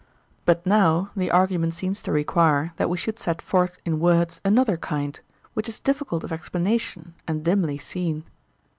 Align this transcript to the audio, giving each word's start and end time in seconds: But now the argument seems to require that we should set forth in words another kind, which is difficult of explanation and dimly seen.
But 0.45 0.65
now 0.65 1.11
the 1.15 1.29
argument 1.29 1.75
seems 1.75 2.01
to 2.01 2.11
require 2.11 2.73
that 2.77 2.89
we 2.89 2.97
should 2.97 3.19
set 3.19 3.39
forth 3.39 3.77
in 3.85 3.99
words 3.99 4.41
another 4.43 4.75
kind, 4.75 5.19
which 5.53 5.69
is 5.69 5.79
difficult 5.79 6.23
of 6.23 6.31
explanation 6.31 7.13
and 7.27 7.43
dimly 7.45 7.77
seen. 7.77 8.23